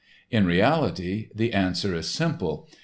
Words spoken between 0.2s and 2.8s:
]In reality, the answer is simple.